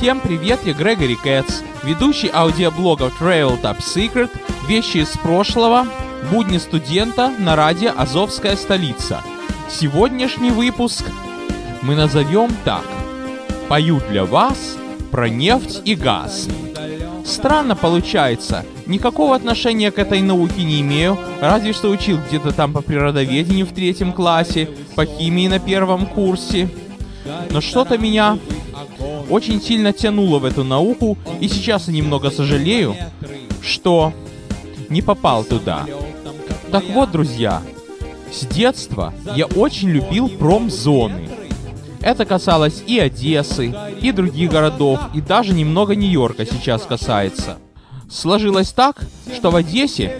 Всем 0.00 0.20
привет, 0.20 0.60
я 0.64 0.72
Грегори 0.72 1.14
Кэтс, 1.14 1.60
ведущий 1.84 2.30
аудиоблогов 2.32 3.20
Trail 3.20 3.60
Top 3.60 3.80
Secret, 3.80 4.30
вещи 4.66 4.96
из 4.96 5.10
прошлого, 5.18 5.86
будни 6.32 6.56
студента 6.56 7.30
на 7.38 7.54
радио 7.54 7.92
«Азовская 7.94 8.56
столица». 8.56 9.20
Сегодняшний 9.68 10.52
выпуск 10.52 11.04
мы 11.82 11.96
назовем 11.96 12.48
так. 12.64 12.86
Пою 13.68 14.00
для 14.08 14.24
вас 14.24 14.78
про 15.10 15.28
нефть 15.28 15.82
и 15.84 15.94
газ. 15.94 16.48
Странно 17.26 17.76
получается. 17.76 18.64
Никакого 18.86 19.36
отношения 19.36 19.90
к 19.90 19.98
этой 19.98 20.22
науке 20.22 20.64
не 20.64 20.80
имею, 20.80 21.18
разве 21.42 21.74
что 21.74 21.90
учил 21.90 22.18
где-то 22.26 22.52
там 22.52 22.72
по 22.72 22.80
природоведению 22.80 23.66
в 23.66 23.74
третьем 23.74 24.14
классе, 24.14 24.70
по 24.96 25.04
химии 25.04 25.46
на 25.46 25.58
первом 25.58 26.06
курсе. 26.06 26.70
Но 27.50 27.60
что-то 27.60 27.98
меня 27.98 28.38
очень 29.30 29.62
сильно 29.62 29.92
тянуло 29.92 30.38
в 30.38 30.44
эту 30.44 30.64
науку, 30.64 31.16
и 31.40 31.48
сейчас 31.48 31.88
я 31.88 31.94
немного 31.94 32.30
сожалею, 32.30 32.96
что 33.62 34.12
не 34.88 35.02
попал 35.02 35.44
туда. 35.44 35.86
Так 36.70 36.84
вот, 36.90 37.12
друзья, 37.12 37.62
с 38.32 38.44
детства 38.46 39.14
я 39.36 39.46
очень 39.46 39.90
любил 39.90 40.28
промзоны. 40.28 41.28
Это 42.00 42.24
касалось 42.24 42.82
и 42.86 42.98
Одессы, 42.98 43.74
и 44.00 44.12
других 44.12 44.50
городов, 44.50 45.00
и 45.14 45.20
даже 45.20 45.52
немного 45.52 45.94
Нью-Йорка 45.94 46.46
сейчас 46.46 46.82
касается. 46.82 47.58
Сложилось 48.10 48.72
так, 48.72 49.02
что 49.34 49.50
в 49.50 49.56
Одессе 49.56 50.16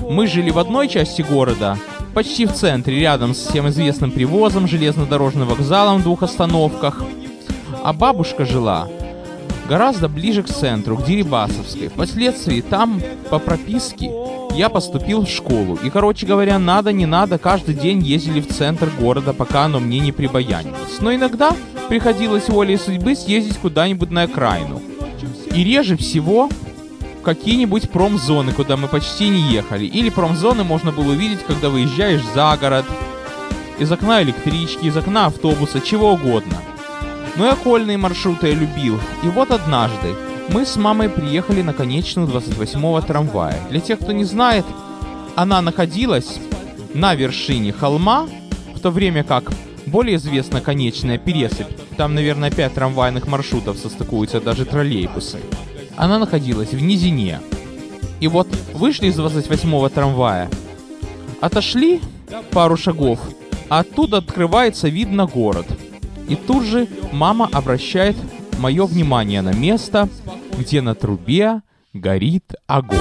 мы 0.00 0.26
жили 0.26 0.50
в 0.50 0.58
одной 0.58 0.88
части 0.88 1.22
города, 1.22 1.78
почти 2.14 2.46
в 2.46 2.52
центре, 2.52 2.98
рядом 2.98 3.34
с 3.34 3.46
всем 3.46 3.68
известным 3.68 4.10
привозом, 4.10 4.66
железнодорожным 4.66 5.46
вокзалом 5.46 6.00
в 6.00 6.02
двух 6.02 6.22
остановках– 6.22 7.02
а 7.88 7.94
бабушка 7.94 8.44
жила 8.44 8.86
гораздо 9.66 10.10
ближе 10.10 10.42
к 10.42 10.48
центру, 10.48 10.98
к 10.98 11.04
Дерибасовской. 11.06 11.88
Впоследствии 11.88 12.60
там, 12.60 13.00
по 13.30 13.38
прописке, 13.38 14.10
я 14.54 14.68
поступил 14.68 15.24
в 15.24 15.30
школу. 15.30 15.78
И, 15.82 15.88
короче 15.88 16.26
говоря, 16.26 16.58
надо, 16.58 16.92
не 16.92 17.06
надо, 17.06 17.38
каждый 17.38 17.74
день 17.74 18.02
ездили 18.02 18.42
в 18.42 18.48
центр 18.48 18.90
города, 19.00 19.32
пока 19.32 19.64
оно 19.64 19.80
мне 19.80 20.00
не 20.00 20.12
прибаянилось. 20.12 21.00
Но 21.00 21.14
иногда 21.14 21.56
приходилось 21.88 22.50
волей 22.50 22.76
судьбы 22.76 23.14
съездить 23.14 23.56
куда-нибудь 23.56 24.10
на 24.10 24.24
окраину. 24.24 24.82
И 25.54 25.64
реже 25.64 25.96
всего 25.96 26.50
какие-нибудь 27.24 27.88
промзоны, 27.88 28.52
куда 28.52 28.76
мы 28.76 28.88
почти 28.88 29.30
не 29.30 29.40
ехали. 29.40 29.86
Или 29.86 30.10
промзоны 30.10 30.62
можно 30.62 30.92
было 30.92 31.12
увидеть, 31.12 31.42
когда 31.46 31.70
выезжаешь 31.70 32.22
за 32.34 32.54
город, 32.60 32.84
из 33.78 33.90
окна 33.90 34.22
электрички, 34.22 34.84
из 34.84 34.96
окна 34.96 35.26
автобуса, 35.26 35.80
чего 35.80 36.12
угодно. 36.12 36.58
Но 37.38 37.46
и 37.46 37.50
окольные 37.50 37.96
маршруты 37.96 38.48
я 38.48 38.54
любил. 38.54 38.98
И 39.22 39.28
вот 39.28 39.52
однажды 39.52 40.16
мы 40.48 40.66
с 40.66 40.76
мамой 40.76 41.08
приехали 41.08 41.62
на 41.62 41.72
конечную 41.72 42.26
28-го 42.26 43.00
трамвая. 43.02 43.56
Для 43.70 43.78
тех, 43.78 44.00
кто 44.00 44.10
не 44.10 44.24
знает, 44.24 44.66
она 45.36 45.62
находилась 45.62 46.40
на 46.94 47.14
вершине 47.14 47.72
холма, 47.72 48.26
в 48.74 48.80
то 48.80 48.90
время 48.90 49.22
как 49.22 49.52
более 49.86 50.16
известна 50.16 50.60
конечная 50.60 51.16
пересыпь. 51.16 51.68
Там, 51.96 52.16
наверное, 52.16 52.50
5 52.50 52.74
трамвайных 52.74 53.28
маршрутов 53.28 53.78
состыкуются, 53.78 54.40
даже 54.40 54.64
троллейбусы. 54.64 55.38
Она 55.96 56.18
находилась 56.18 56.72
в 56.72 56.82
низине. 56.82 57.40
И 58.18 58.26
вот 58.26 58.48
вышли 58.74 59.06
из 59.06 59.16
28-го 59.16 59.88
трамвая, 59.90 60.50
отошли 61.40 62.00
пару 62.50 62.76
шагов, 62.76 63.20
а 63.68 63.80
оттуда 63.80 64.16
открывается 64.16 64.88
вид 64.88 65.12
на 65.12 65.26
город– 65.26 65.68
и 66.28 66.36
тут 66.36 66.64
же 66.64 66.88
мама 67.12 67.48
обращает 67.52 68.16
мое 68.58 68.86
внимание 68.86 69.42
на 69.42 69.52
место, 69.52 70.08
где 70.58 70.80
на 70.80 70.94
трубе 70.94 71.62
горит 71.92 72.54
огонь. 72.66 72.98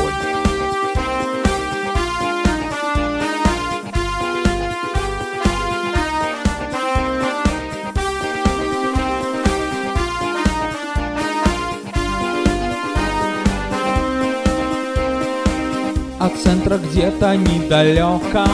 От 16.19 16.35
центра 16.35 16.77
где-то 16.77 17.37
недалеко 17.37 18.45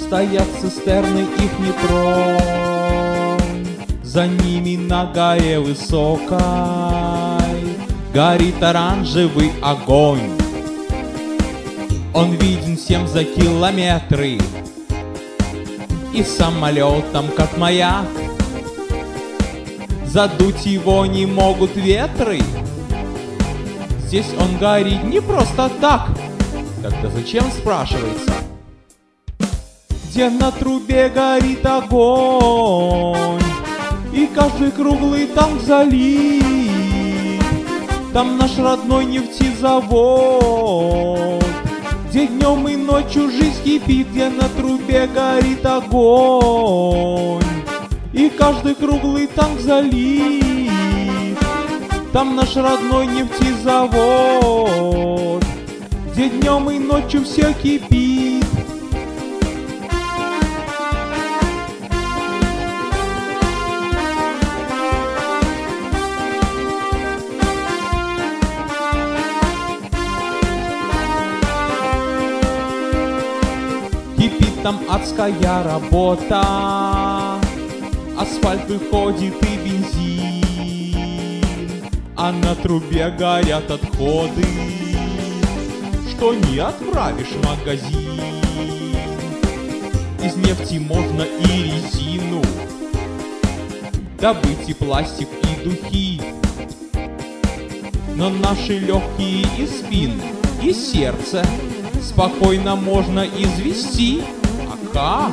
Стоят 0.00 0.48
цистерны 0.60 1.20
их 1.20 1.58
метро 1.60 2.69
за 4.10 4.26
ними 4.26 4.74
на 4.76 5.06
горе 5.06 5.60
высокой 5.60 6.36
Горит 8.12 8.60
оранжевый 8.60 9.52
огонь. 9.62 10.32
Он 12.12 12.32
виден 12.32 12.76
всем 12.76 13.06
за 13.06 13.22
километры 13.22 14.40
И 16.12 16.24
самолетом, 16.24 17.26
как 17.36 17.56
маяк. 17.56 18.08
Задуть 20.06 20.66
его 20.66 21.06
не 21.06 21.24
могут 21.26 21.76
ветры. 21.76 22.40
Здесь 24.06 24.32
он 24.40 24.58
горит 24.58 25.04
не 25.04 25.20
просто 25.20 25.70
так. 25.80 26.08
Тогда 26.82 27.10
зачем 27.10 27.44
спрашивается? 27.52 28.32
Где 30.08 30.28
на 30.30 30.50
трубе 30.50 31.08
горит 31.10 31.64
огонь 31.64 33.49
и 34.12 34.26
каждый 34.34 34.70
круглый 34.70 35.26
танк 35.26 35.60
залит. 35.62 36.42
Там 38.12 38.38
наш 38.38 38.58
родной 38.58 39.04
нефтезавод, 39.04 39.54
где 42.08 42.26
днем 42.26 42.66
и 42.68 42.74
ночью 42.76 43.30
жизнь 43.30 43.62
кипит, 43.64 44.08
где 44.10 44.28
на 44.28 44.48
трубе 44.48 45.06
горит 45.06 45.64
огонь. 45.64 47.40
И 48.12 48.28
каждый 48.30 48.74
круглый 48.74 49.28
танк 49.28 49.60
залит. 49.60 51.38
Там 52.12 52.34
наш 52.34 52.56
родной 52.56 53.06
нефтезавод, 53.06 53.84
где 56.12 56.28
днем 56.28 56.68
и 56.70 56.80
ночью 56.80 57.24
все 57.24 57.54
кипит. 57.54 58.29
Там 74.70 74.80
адская 74.88 75.64
работа. 75.64 77.40
Асфальт 78.16 78.68
выходит 78.68 79.34
и 79.42 79.56
бензин 79.56 81.42
А 82.16 82.30
на 82.30 82.54
трубе 82.54 83.10
горят 83.18 83.70
отходы. 83.70 84.46
Что 86.10 86.34
не 86.34 86.58
отправишь 86.58 87.28
в 87.28 87.44
магазин 87.44 88.20
Из 90.22 90.36
нефти 90.36 90.78
можно 90.78 91.22
и 91.22 91.62
резину. 91.64 92.42
Добыть 94.20 94.68
и 94.68 94.74
пластик, 94.74 95.28
и 95.42 95.64
духи. 95.64 96.20
Но 98.14 98.28
наши 98.28 98.78
легкие 98.78 99.46
и 99.56 99.66
спины, 99.66 100.22
и 100.62 100.72
сердце 100.72 101.42
Спокойно 102.02 102.76
можно 102.76 103.20
извести. 103.20 104.22
А 104.94 105.00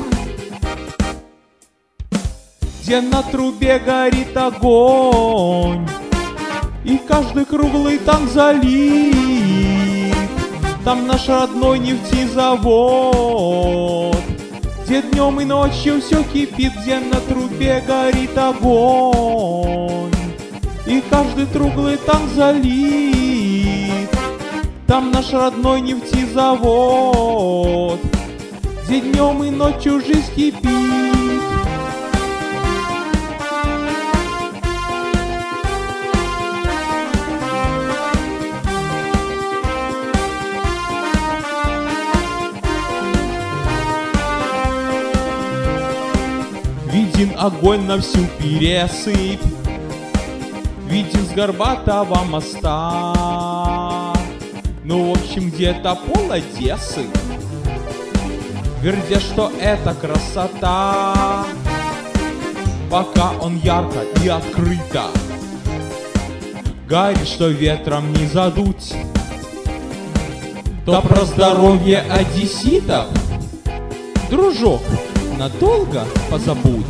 Где 2.82 3.00
на 3.00 3.22
трубе 3.22 3.78
горит 3.78 4.36
огонь, 4.36 5.86
И 6.84 6.98
каждый 6.98 7.44
круглый 7.44 7.98
там 7.98 8.28
залит. 8.28 10.16
Там 10.84 11.06
наш 11.06 11.28
родной 11.28 11.78
нефтезавод, 11.80 14.16
Где 14.84 15.02
днем 15.02 15.40
и 15.40 15.44
ночью 15.44 16.00
все 16.00 16.22
кипит, 16.24 16.72
Где 16.80 17.00
на 17.00 17.20
трубе 17.20 17.84
горит 17.86 18.38
огонь, 18.38 20.14
И 20.86 21.02
каждый 21.10 21.46
круглый 21.46 21.98
там 21.98 22.26
залит. 22.34 24.08
Там 24.86 25.10
наш 25.10 25.34
родной 25.34 25.82
нефтезавод, 25.82 28.00
Где 28.88 29.00
днем 29.00 29.44
и 29.44 29.50
ночью 29.50 30.00
жизнь 30.00 30.32
кипит. 30.34 30.64
Виден 46.90 47.32
огонь 47.36 47.82
на 47.82 48.00
всю 48.00 48.24
пересыпь, 48.38 49.38
Виден 50.88 51.26
с 51.26 51.32
горбатого 51.34 52.24
моста. 52.24 54.14
Ну, 54.84 55.10
в 55.10 55.18
общем, 55.18 55.50
где-то 55.50 55.94
пол 55.94 56.32
Одессы. 56.32 57.04
Твердя, 58.80 59.18
что 59.18 59.50
это 59.60 59.92
красота, 59.92 61.44
Пока 62.88 63.32
он 63.40 63.56
ярко 63.58 64.02
и 64.22 64.28
открыто 64.28 65.06
Горит, 66.88 67.26
что 67.26 67.48
ветром 67.48 68.12
не 68.12 68.26
задуть. 68.26 68.94
То 70.86 71.02
про 71.02 71.24
здоровье 71.24 71.98
одесситов, 71.98 73.08
Дружок, 74.30 74.80
надолго 75.38 76.04
позабудь. 76.30 76.86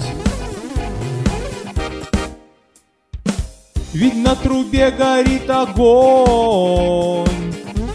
Ведь 3.92 4.14
на 4.14 4.36
трубе 4.36 4.90
горит 4.90 5.50
огонь, 5.50 7.26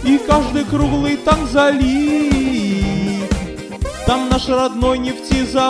И 0.04 0.18
каждый 0.18 0.66
круглый 0.66 1.16
там 1.16 1.48
залит. 1.48 2.43
Там 4.05 4.27
наш 4.29 4.50
родной 4.50 4.97
нефтезавод, 4.97 5.63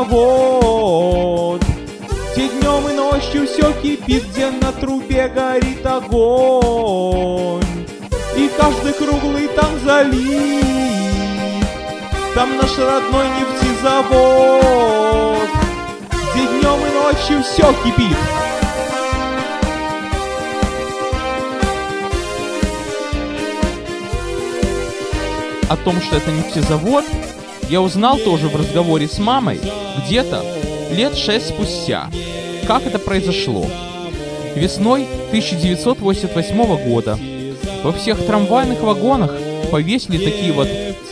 Где 2.31 2.47
днем 2.47 2.89
и 2.89 2.94
ночью 2.94 3.45
все 3.45 3.71
кипит, 3.74 4.25
Где 4.30 4.50
на 4.50 4.71
трубе 4.71 5.27
горит 5.27 5.85
огонь, 5.85 7.63
И 8.35 8.50
каждый 8.57 8.94
круглый 8.94 9.47
там 9.50 9.80
залит. 9.85 10.65
Там 12.33 12.57
наш 12.57 12.75
родной 12.80 13.27
нефтезавод, 13.39 14.57
Где 16.33 16.47
днем 16.47 16.80
и 16.88 16.89
ночью 16.95 17.44
все 17.44 17.71
кипит. 17.83 18.18
О 25.69 25.77
том, 25.77 26.01
что 26.01 26.15
это 26.18 26.31
нефтезавод, 26.31 27.06
я 27.74 27.81
узнал 27.81 28.20
тоже 28.20 28.50
в 28.50 28.56
разговоре 28.56 29.08
с 29.08 29.18
мамой 29.18 29.60
где-то 29.98 30.46
лет 30.92 31.18
шесть 31.18 31.48
спустя. 31.48 32.08
Как 32.68 32.86
это 32.86 33.00
произошло? 33.00 33.66
Весной 34.54 35.08
1988 35.30 36.88
года 36.88 37.18
во 37.81 37.92
всех 37.92 38.24
трамвайных 38.28 38.80
вагонах 38.81 39.31
повесили 39.72 40.24
такие 40.24 40.54
вот 40.54 40.68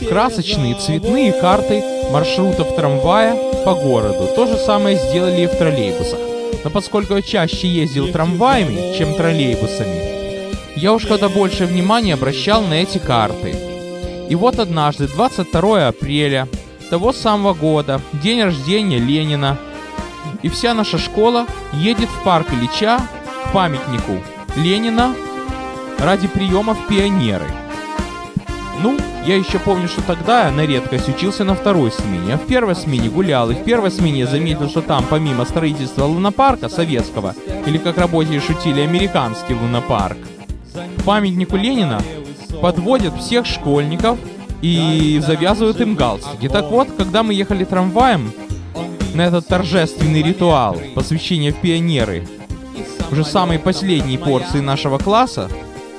красочные 0.08 0.76
цветные 0.76 1.32
карты 1.32 1.82
маршрутов 2.12 2.76
трамвая 2.76 3.34
по 3.64 3.74
городу. 3.74 4.28
То 4.36 4.46
же 4.46 4.56
самое 4.56 4.96
сделали 4.96 5.40
и 5.40 5.46
в 5.48 5.56
троллейбусах. 5.56 6.20
Но 6.62 6.70
поскольку 6.70 7.16
я 7.16 7.22
чаще 7.22 7.66
ездил 7.66 8.12
трамваями, 8.12 8.96
чем 8.96 9.16
троллейбусами, 9.16 10.76
я 10.76 10.92
уж 10.92 11.06
когда 11.06 11.28
больше 11.28 11.66
внимания 11.66 12.14
обращал 12.14 12.62
на 12.62 12.74
эти 12.74 12.98
карты. 12.98 13.71
И 14.28 14.34
вот 14.34 14.58
однажды, 14.58 15.08
22 15.08 15.88
апреля 15.88 16.48
того 16.90 17.12
самого 17.12 17.54
года, 17.54 18.00
день 18.22 18.42
рождения 18.42 18.98
Ленина, 18.98 19.58
и 20.42 20.48
вся 20.48 20.74
наша 20.74 20.98
школа 20.98 21.46
едет 21.72 22.08
в 22.08 22.24
парк 22.24 22.48
Ильича 22.52 23.00
к 23.44 23.52
памятнику 23.52 24.22
Ленина 24.56 25.14
ради 25.98 26.28
приема 26.28 26.74
в 26.74 26.86
пионеры. 26.86 27.46
Ну, 28.82 28.98
я 29.26 29.36
еще 29.36 29.58
помню, 29.58 29.86
что 29.86 30.02
тогда 30.02 30.46
я 30.46 30.50
на 30.50 30.66
редкость 30.66 31.08
учился 31.08 31.44
на 31.44 31.54
второй 31.54 31.92
смене, 31.92 32.34
а 32.34 32.38
в 32.38 32.46
первой 32.46 32.74
смене 32.74 33.08
гулял, 33.08 33.50
и 33.50 33.54
в 33.54 33.62
первой 33.64 33.90
смене 33.90 34.20
я 34.20 34.26
заметил, 34.26 34.68
что 34.68 34.82
там, 34.82 35.04
помимо 35.08 35.44
строительства 35.44 36.04
лунопарка 36.04 36.68
советского, 36.68 37.34
или 37.66 37.78
как 37.78 37.98
работе 37.98 38.40
шутили, 38.40 38.80
американский 38.80 39.54
лунопарк, 39.54 40.18
к 40.98 41.02
памятнику 41.04 41.56
Ленина 41.56 42.02
подводят 42.62 43.18
всех 43.20 43.44
школьников 43.44 44.18
и 44.62 45.20
завязывают 45.26 45.80
им 45.80 45.96
галстуки. 45.96 46.48
Так 46.48 46.70
вот, 46.70 46.88
когда 46.96 47.24
мы 47.24 47.34
ехали 47.34 47.64
трамваем 47.64 48.32
на 49.14 49.22
этот 49.22 49.48
торжественный 49.48 50.22
ритуал 50.22 50.76
посвящения 50.94 51.52
в 51.52 51.56
пионеры, 51.56 52.26
уже 53.10 53.24
самой 53.24 53.58
последней 53.58 54.16
порции 54.16 54.60
нашего 54.60 54.96
класса, 54.98 55.50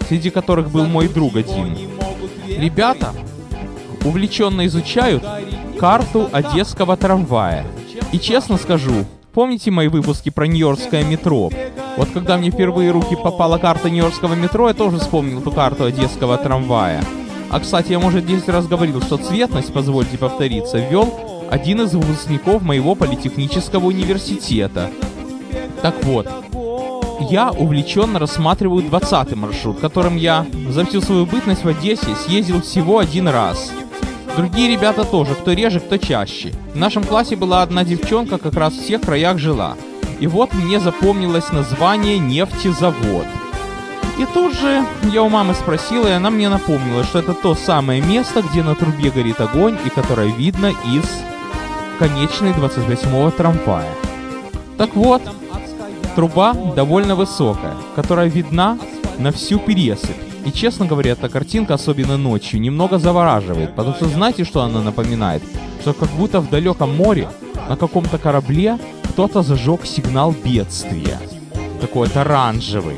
среди 0.08 0.30
которых 0.30 0.72
был 0.72 0.86
мой 0.86 1.10
друг 1.10 1.36
один, 1.36 1.78
ребята 2.48 3.14
увлеченно 4.06 4.66
изучают 4.66 5.24
карту 5.78 6.30
одесского 6.32 6.96
трамвая. 6.96 7.66
И 8.14 8.20
честно 8.20 8.58
скажу, 8.58 9.06
помните 9.34 9.70
мои 9.70 9.90
выпуски 9.90 10.30
про 10.30 10.48
Нью-Йоркское 10.48 11.04
метро? 11.04 11.52
Вот 11.96 12.10
когда 12.14 12.38
мне 12.38 12.50
впервые 12.50 12.92
в 12.92 12.94
руки 12.94 13.16
попала 13.16 13.58
карта 13.58 13.90
Нью-Йоркского 13.90 14.34
метро, 14.34 14.68
я 14.68 14.74
тоже 14.74 14.98
вспомнил 14.98 15.42
ту 15.42 15.52
карту 15.52 15.86
одесского 15.86 16.38
трамвая. 16.38 17.04
А, 17.50 17.60
кстати, 17.60 17.92
я, 17.92 18.00
может, 18.00 18.26
10 18.26 18.50
раз 18.50 18.68
говорил, 18.68 19.00
что 19.02 19.18
цветность, 19.18 19.72
позвольте 19.72 20.18
повториться, 20.18 20.80
ввел 20.80 21.14
один 21.52 21.82
из 21.82 21.94
выпускников 21.94 22.64
моего 22.64 22.96
политехнического 22.96 23.86
университета. 23.86 24.90
Так 25.84 26.04
вот, 26.04 26.28
я 27.30 27.52
увлеченно 27.52 28.18
рассматриваю 28.18 28.82
20 28.82 29.36
маршрут, 29.36 29.80
которым 29.80 30.18
я 30.18 30.48
за 30.70 30.86
всю 30.86 31.00
свою 31.00 31.28
бытность 31.28 31.64
в 31.64 31.68
Одессе 31.68 32.16
съездил 32.26 32.62
всего 32.62 32.98
один 32.98 33.28
раз. 33.28 33.72
Другие 34.36 34.72
ребята 34.72 35.04
тоже, 35.04 35.36
кто 35.36 35.52
реже, 35.52 35.80
кто 35.80 35.98
чаще. 35.98 36.54
В 36.74 36.76
нашем 36.76 37.04
классе 37.04 37.36
была 37.36 37.62
одна 37.62 37.84
девчонка, 37.84 38.40
как 38.40 38.56
раз 38.56 38.74
в 38.74 38.88
тех 38.88 39.02
краях 39.02 39.38
жила. 39.38 39.76
И 40.24 40.28
вот 40.28 40.54
мне 40.54 40.80
запомнилось 40.80 41.52
название 41.52 42.18
«Нефтезавод». 42.18 43.26
И 44.18 44.26
тут 44.34 44.54
же 44.54 44.86
я 45.12 45.22
у 45.22 45.28
мамы 45.28 45.54
спросила, 45.54 46.08
и 46.08 46.12
она 46.12 46.30
мне 46.30 46.48
напомнила, 46.48 47.04
что 47.04 47.20
это 47.20 47.34
то 47.34 47.56
самое 47.56 48.02
место, 48.02 48.42
где 48.42 48.64
на 48.64 48.74
трубе 48.74 49.12
горит 49.12 49.42
огонь, 49.42 49.78
и 49.86 49.90
которое 49.90 50.30
видно 50.30 50.68
из 50.68 51.04
конечной 52.00 52.52
28-го 52.52 53.32
трамвая. 53.32 53.90
Так 54.78 54.96
вот, 54.96 55.22
труба 56.16 56.54
довольно 56.54 57.18
высокая, 57.18 57.76
которая 57.94 58.30
видна 58.30 58.80
на 59.18 59.34
всю 59.34 59.60
пересыпь. 59.60 60.16
И, 60.46 60.54
честно 60.54 60.86
говоря, 60.86 61.12
эта 61.12 61.28
картинка, 61.28 61.74
особенно 61.74 62.16
ночью, 62.16 62.62
немного 62.62 62.98
завораживает, 62.98 63.76
потому 63.76 63.94
что 63.94 64.06
знаете, 64.06 64.46
что 64.46 64.62
она 64.62 64.80
напоминает? 64.80 65.44
Что 65.82 65.92
как 65.92 66.08
будто 66.12 66.40
в 66.40 66.50
далеком 66.50 66.96
море 66.96 67.28
на 67.68 67.76
каком-то 67.76 68.18
корабле 68.18 68.80
кто-то 69.14 69.44
зажег 69.44 69.86
сигнал 69.86 70.32
бедствия. 70.32 71.20
Такой 71.80 72.08
вот 72.08 72.18
оранжевый. 72.18 72.96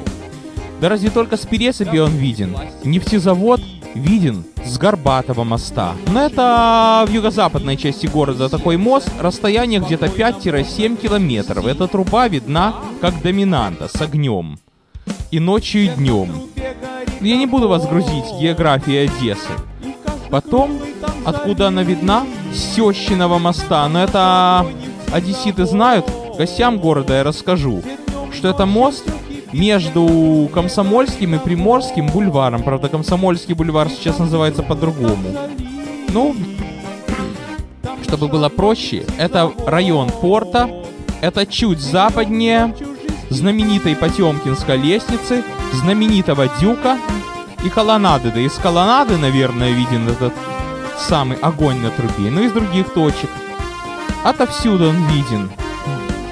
Да 0.80 0.88
разве 0.88 1.10
только 1.10 1.36
с 1.36 1.42
пересыпи 1.42 1.98
он 1.98 2.12
виден? 2.12 2.56
Нефтезавод 2.86 3.60
виден 3.96 4.46
с 4.64 4.78
Горбатого 4.78 5.44
моста. 5.44 5.94
Но 6.08 6.22
это 6.22 7.04
в 7.06 7.12
юго-западной 7.12 7.76
части 7.76 8.08
города 8.08 8.48
такой 8.48 8.78
мост, 8.78 9.10
расстояние 9.20 9.82
где-то 9.82 10.06
5-7 10.06 10.96
километров. 10.96 11.66
Эта 11.66 11.86
труба 11.86 12.30
видна 12.30 12.76
как 13.02 13.22
доминанта 13.22 13.90
с 13.90 14.02
огнем. 14.02 14.58
И 15.32 15.42
ночью, 15.42 15.84
и 15.84 15.88
днем. 15.90 16.30
Я 17.20 17.36
не 17.36 17.46
буду 17.46 17.68
вас 17.68 17.86
грузить 17.86 18.40
географией 18.40 19.10
Одессы. 19.10 19.52
Потом, 20.30 20.80
откуда 21.26 21.68
она 21.68 21.84
видна? 21.84 22.26
С 22.54 22.76
Сещиного 22.76 23.38
моста. 23.38 23.90
Но 23.90 24.02
это 24.02 24.66
одесситы 25.12 25.66
знают. 25.66 26.10
Гостям 26.38 26.80
города 26.80 27.14
я 27.14 27.24
расскажу, 27.24 27.82
что 28.32 28.50
это 28.50 28.66
мост 28.66 29.06
между 29.54 30.50
Комсомольским 30.54 31.36
и 31.36 31.40
Приморским 31.40 32.08
бульваром. 32.08 32.64
Правда, 32.64 32.90
Комсомольский 32.90 33.54
бульвар 33.54 33.90
сейчас 33.90 34.20
называется 34.20 34.64
по-другому. 34.64 35.24
Ну, 36.10 36.36
чтобы 38.04 38.28
было 38.28 38.50
проще, 38.50 39.06
это 39.18 39.52
район 39.66 40.10
порта, 40.10 40.70
это 41.22 41.46
чуть 41.46 41.80
западнее 41.80 42.76
знаменитой 43.30 43.96
Потемкинской 43.96 44.78
лестницы, 44.78 45.44
знаменитого 45.74 46.48
Дюка 46.60 46.98
и 47.64 47.70
колоннады. 47.70 48.32
Да 48.32 48.40
из 48.40 48.54
колоннады, 48.54 49.18
наверное, 49.18 49.72
виден 49.72 50.08
этот 50.08 50.34
самый 50.98 51.38
огонь 51.38 51.80
на 51.80 51.90
трубе, 51.90 52.30
но 52.30 52.42
из 52.42 52.52
других 52.52 52.94
точек. 52.94 53.30
Отовсюду 54.26 54.90
он 54.90 55.06
виден. 55.10 55.52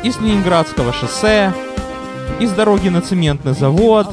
Из 0.01 0.19
Ленинградского 0.19 0.91
шоссе, 0.93 1.53
из 2.39 2.51
дороги 2.51 2.89
на 2.89 3.01
цементный 3.01 3.53
завод. 3.53 4.07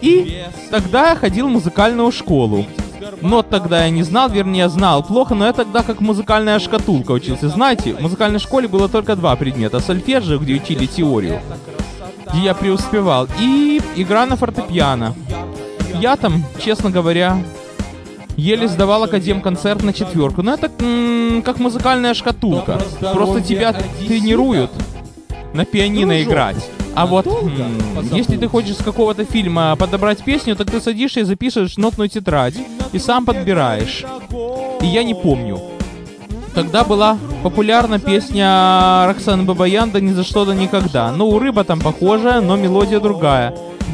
И 0.00 0.44
тогда 0.70 1.10
я 1.10 1.16
ходил 1.16 1.48
в 1.48 1.50
музыкальную 1.50 2.12
школу. 2.12 2.64
Но 3.20 3.42
тогда 3.42 3.84
я 3.84 3.90
не 3.90 4.04
знал, 4.04 4.30
вернее, 4.30 4.68
знал 4.68 5.02
плохо, 5.02 5.34
но 5.34 5.46
я 5.46 5.52
тогда 5.52 5.82
как 5.82 6.00
музыкальная 6.00 6.60
шкатулка 6.60 7.10
учился. 7.10 7.48
Знаете, 7.48 7.94
в 7.94 8.00
музыкальной 8.00 8.38
школе 8.38 8.68
было 8.68 8.88
только 8.88 9.16
два 9.16 9.34
предмета. 9.34 9.80
Сольфеджио, 9.80 10.38
где 10.38 10.54
учили 10.54 10.86
теорию, 10.86 11.40
где 12.32 12.44
я 12.44 12.54
преуспевал, 12.54 13.26
и 13.40 13.80
игра 13.96 14.24
на 14.24 14.36
фортепиано. 14.36 15.16
Я 16.00 16.14
там, 16.14 16.44
честно 16.60 16.90
говоря, 16.90 17.38
еле 18.36 18.68
сдавал 18.68 19.04
академ-концерт 19.04 19.82
на 19.82 19.92
четверку. 19.92 20.42
Но 20.42 20.54
это 20.54 20.70
м- 20.80 21.42
как 21.42 21.58
музыкальная 21.58 22.14
шкатулка. 22.14 22.80
Просто 23.12 23.40
тебя 23.40 23.72
тренируют 23.72 24.70
на 25.52 25.64
пианино 25.64 26.22
играть. 26.22 26.56
А 26.96 27.06
вот, 27.06 27.26
если 28.12 28.36
ты 28.36 28.46
хочешь 28.48 28.76
с 28.76 28.82
какого-то 28.82 29.24
фильма 29.24 29.74
подобрать 29.76 30.22
песню, 30.22 30.54
так 30.54 30.70
ты 30.70 30.80
садишься 30.80 31.20
и 31.20 31.24
записываешь 31.24 31.76
нотную 31.76 32.08
тетрадь. 32.08 32.54
И 32.92 32.98
сам 32.98 33.24
подбираешь. 33.26 34.04
И 34.80 34.86
я 34.86 35.02
не 35.02 35.14
помню. 35.14 35.60
Тогда 36.54 36.84
была 36.84 37.18
популярна 37.42 37.98
песня 37.98 39.06
Роксаны 39.08 39.42
Бабаян 39.42 39.90
«Да 39.90 39.98
ни 39.98 40.12
за 40.12 40.22
что, 40.22 40.44
да 40.44 40.54
никогда». 40.54 41.10
Ну, 41.10 41.26
у 41.28 41.40
рыба 41.40 41.64
там 41.64 41.80
похожая, 41.80 42.40
но 42.40 42.54
мелодия 42.54 43.00
другая. 43.00 43.52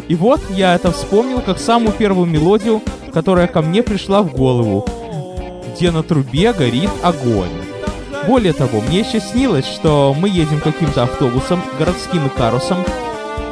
И 0.09 0.15
вот 0.15 0.41
я 0.51 0.75
это 0.75 0.91
вспомнил 0.93 1.41
как 1.41 1.59
самую 1.59 1.93
первую 1.93 2.27
мелодию, 2.27 2.83
которая 3.13 3.47
ко 3.47 3.63
мне 3.63 3.83
пришла 3.83 4.23
в 4.23 4.33
голову, 4.33 4.87
где 5.75 5.91
на 5.91 6.03
трубе 6.03 6.53
горит 6.53 6.91
огонь. 7.03 7.51
Более 8.27 8.53
того, 8.53 8.81
мне 8.81 9.01
еще 9.01 9.21
снилось, 9.21 9.67
что 9.67 10.15
мы 10.19 10.29
едем 10.29 10.61
каким-то 10.61 11.05
автобусом, 11.05 11.63
городским 11.79 12.27
Икарусом, 12.27 12.85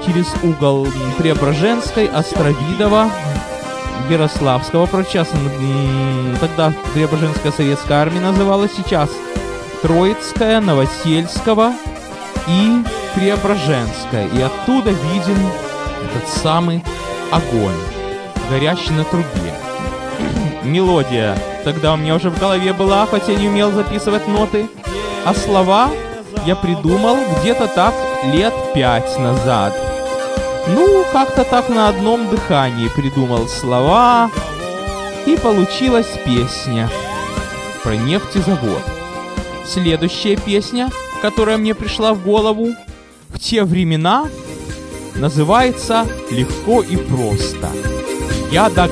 через 0.04 0.26
угол 0.42 0.86
Преображенской, 1.16 2.06
Островидова, 2.06 3.10
Ярославского, 4.10 4.86
прочаса, 4.86 5.36
тогда 6.40 6.72
Преображенская 6.94 7.52
советская 7.52 7.98
армия 7.98 8.20
называлась, 8.20 8.70
сейчас 8.76 9.10
Троицкая, 9.82 10.60
Новосельского 10.60 11.72
и 12.48 12.82
Преображенская. 13.14 14.28
И 14.28 14.40
оттуда 14.40 14.90
виден 14.90 15.36
этот 16.04 16.28
самый 16.28 16.82
огонь, 17.30 17.76
горящий 18.50 18.92
на 18.92 19.04
трубе. 19.04 19.54
Мелодия 20.62 21.36
тогда 21.64 21.94
у 21.94 21.96
меня 21.96 22.14
уже 22.14 22.30
в 22.30 22.38
голове 22.38 22.72
была, 22.72 23.06
хотя 23.06 23.34
не 23.34 23.48
умел 23.48 23.70
записывать 23.72 24.26
ноты. 24.28 24.68
А 25.24 25.34
слова 25.34 25.90
я 26.46 26.56
придумал 26.56 27.16
где-то 27.40 27.68
так 27.68 27.94
лет 28.32 28.54
пять 28.74 29.18
назад. 29.18 29.76
Ну, 30.68 31.04
как-то 31.12 31.44
так 31.44 31.68
на 31.68 31.88
одном 31.88 32.28
дыхании 32.28 32.88
придумал 32.88 33.48
слова, 33.48 34.30
и 35.26 35.36
получилась 35.36 36.08
песня 36.24 36.88
про 37.82 37.96
нефтезавод. 37.96 38.82
Следующая 39.66 40.36
песня, 40.36 40.88
которая 41.20 41.58
мне 41.58 41.74
пришла 41.74 42.14
в 42.14 42.22
голову, 42.22 42.68
в 43.28 43.38
те 43.38 43.64
времена 43.64 44.26
называется 45.18 46.06
«Легко 46.30 46.82
и 46.82 46.96
просто». 46.96 47.68
Я 48.50 48.70
до 48.70 48.88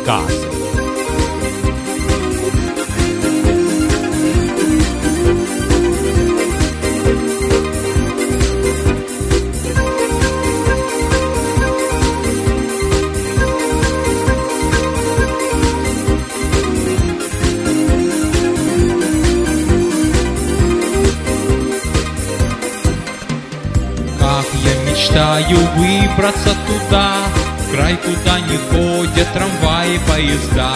Мечтаю 25.37 25.59
выбраться 25.77 26.57
туда, 26.67 27.13
в 27.59 27.71
край, 27.71 27.97
куда 27.99 28.41
не 28.41 28.57
ходят 28.57 29.33
трамваи, 29.35 30.01
поезда. 30.09 30.73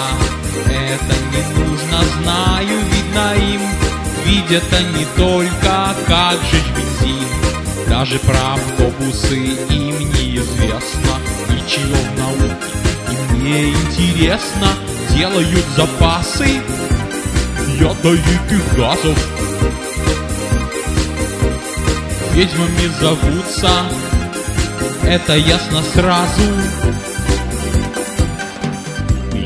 Это 0.66 1.14
не 1.32 1.64
нужно, 1.64 1.98
знаю, 2.20 2.78
видно 2.92 3.34
им, 3.54 3.62
видят 4.26 4.64
они 4.72 5.06
только, 5.16 5.94
как 6.06 6.38
жечь 6.50 6.72
бензин. 6.76 7.26
Даже 7.88 8.18
про 8.18 8.54
автобусы 8.54 9.38
им 9.38 9.98
неизвестно, 9.98 11.14
ничего 11.48 11.96
в 11.96 12.18
науке. 12.18 12.54
И 13.10 13.36
мне 13.36 13.70
интересно, 13.70 14.68
делают 15.16 15.64
запасы 15.74 16.60
ядовитых 17.78 18.76
газов. 18.76 19.18
Ведьмами 22.34 22.90
зовутся 23.00 23.70
это 25.04 25.36
ясно 25.36 25.82
сразу. 25.94 26.42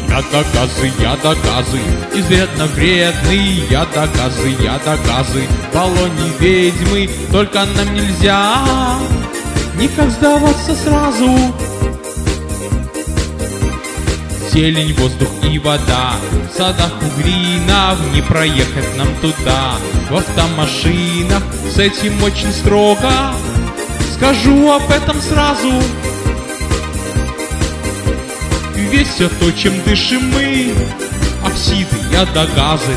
Ядогазы, 0.09 0.93
ядогазы, 1.01 1.81
изрядно 2.15 2.67
вредные 2.67 3.67
ядогазы, 3.69 4.49
ядогазы, 4.61 5.43
баллоне 5.73 6.33
ведьмы, 6.39 7.11
только 7.33 7.65
нам 7.77 7.95
нельзя 7.95 8.55
никак 9.77 10.11
сдаваться 10.11 10.75
сразу. 10.75 11.37
Зелень, 14.53 14.95
воздух 14.95 15.29
и 15.43 15.59
вода, 15.59 16.13
в 16.51 16.57
садах 16.57 16.93
угринов 17.03 17.99
не 18.15 18.23
проехать 18.23 18.97
нам 18.97 19.09
туда. 19.21 19.75
В 20.11 20.17
автомашинах 20.17 21.43
с 21.75 21.79
этим 21.79 22.23
очень 22.23 22.53
строго, 22.53 23.35
Скажу 24.15 24.71
об 24.71 24.89
этом 24.93 25.21
сразу 25.21 25.73
Весь 28.77 29.09
все 29.09 29.29
то, 29.29 29.51
чем 29.51 29.73
дышим 29.83 30.31
мы 30.31 30.73
Оксиды, 31.45 31.97
ядогазы 32.13 32.95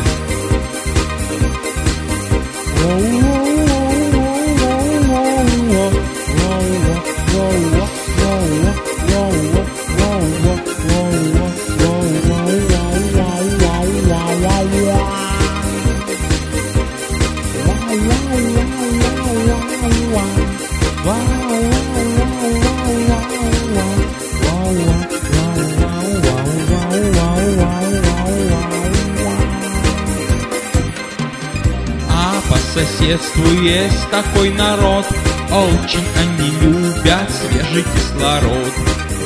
соседству 33.07 33.51
есть 33.61 34.09
такой 34.09 34.49
народ. 34.51 35.05
Очень 35.49 36.05
они 36.19 36.49
любят 36.61 37.29
свежий 37.31 37.83
кислород. 37.83 38.73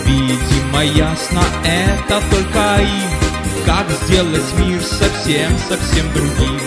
Видимо, 0.05 0.83
ясно, 0.83 1.41
это 1.63 2.21
только 2.29 2.81
им 2.81 3.65
Как 3.65 3.89
сделать 4.03 4.53
мир 4.59 4.81
совсем-совсем 4.81 6.11
другим 6.13 6.59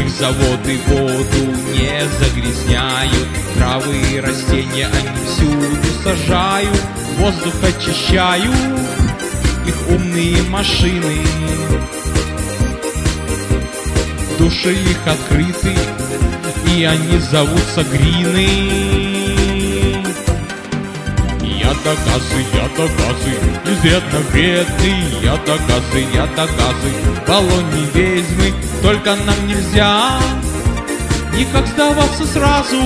Их 0.00 0.10
заводы 0.10 0.78
воду 0.88 1.52
не 1.72 2.02
загрязняют. 2.18 3.28
Травы 3.54 3.96
и 4.14 4.20
растения 4.20 4.88
они 4.88 5.26
всюду 5.26 5.76
сажают 6.02 6.80
Воздух 7.20 7.52
очищают. 7.62 8.80
Их 9.66 9.90
умные 9.90 10.42
машины. 10.44 11.18
Души 14.38 14.72
их 14.72 15.06
открыты, 15.06 15.76
и 16.74 16.84
они 16.84 17.18
зовутся 17.18 17.84
Грины. 17.84 19.09
Ядогазы, 21.70 22.40
ядогазы, 22.52 23.34
изрядно 23.64 24.18
вредный, 24.30 25.02
ядогазы, 25.22 26.00
ядогазы, 26.12 26.90
баллоне 27.28 27.84
ведьмы, 27.94 28.52
только 28.82 29.14
нам 29.14 29.46
нельзя 29.46 30.18
никак 31.36 31.66
сдаваться 31.68 32.26
сразу. 32.26 32.76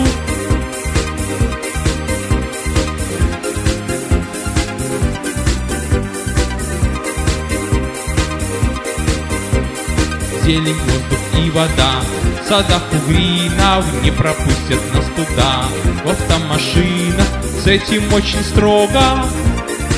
Зелень, 10.44 10.74
воздух 10.74 11.18
и 11.38 11.50
вода 11.52 12.02
В 12.42 12.46
садах 12.46 12.82
угринов 12.92 13.86
не 14.02 14.10
пропустят 14.10 14.78
нас 14.92 15.06
туда 15.16 15.64
В 16.04 16.10
автомашинах 16.10 17.43
с 17.64 17.66
этим 17.66 18.12
очень 18.12 18.42
строго. 18.44 19.00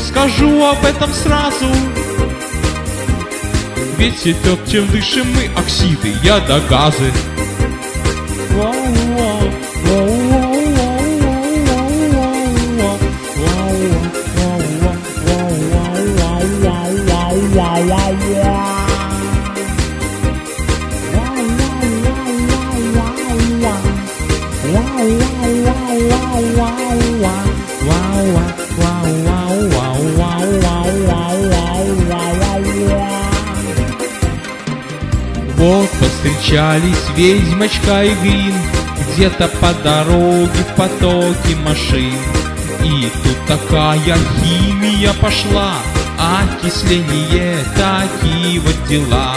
Скажу 0.09 0.65
об 0.65 0.85
этом 0.85 1.13
сразу. 1.13 1.67
Ведь 3.99 4.23
то, 4.45 4.57
чем 4.71 4.87
дышим 4.93 5.27
мы, 5.35 5.51
оксиды, 5.61 6.15
яда, 6.23 6.61
газы. 6.71 7.11
Вот 8.53 9.16
повстречались 36.47 37.11
ведьмочка 37.17 38.05
и 38.05 38.15
Грин 38.23 38.55
Где-то 39.15 39.49
по 39.61 39.73
дороге 39.83 40.49
в 40.49 40.77
потоке 40.77 41.57
машин. 41.65 42.15
И 42.85 43.09
тут 43.23 43.47
такая 43.47 44.17
химия 44.41 45.13
пошла 45.21 45.75
Окисление, 46.19 47.59
такие 47.75 48.61
вот 48.61 48.89
дела. 48.89 49.37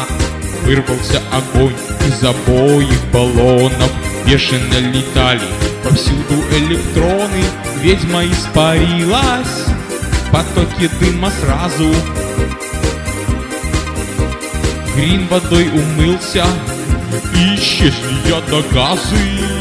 Вырвался 0.64 1.22
огонь 1.32 1.76
из 2.08 2.24
обоих 2.24 3.06
баллонов 3.12 3.92
Бешено 4.26 4.80
летали 4.80 5.42
повсюду 5.84 6.36
электроны. 6.52 7.44
Ведьма 7.82 8.26
испарилась 8.26 9.66
в 10.28 10.32
потоке 10.32 10.90
дыма 11.00 11.32
сразу. 11.42 11.94
Грин 14.96 15.28
водой 15.28 15.70
умылся 15.70 16.46
исчезли 17.56 18.30
ядогазы 18.30 19.60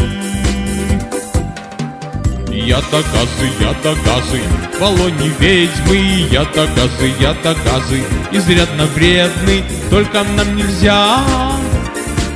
Ядогазы, 2.50 3.46
ядогазы 3.60 4.40
В 4.74 4.80
баллоне 4.80 5.30
ведьмы 5.38 5.96
Ядогазы, 6.30 7.12
ядогазы 7.20 8.02
Изрядно 8.32 8.86
вредны 8.86 9.62
Только 9.90 10.24
нам 10.24 10.56
нельзя. 10.56 11.18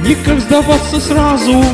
Никак 0.03 0.41
сдаваться 0.41 1.01
сразу. 1.01 1.65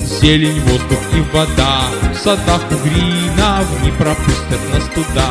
Зелень, 0.00 0.60
воздух 0.62 0.98
и 1.14 1.36
вода. 1.36 1.82
В 2.14 2.16
садах 2.16 2.62
у 2.70 2.88
гринов 2.88 3.66
Не 3.84 3.90
пропустят 3.92 4.60
нас 4.72 4.84
туда. 4.94 5.28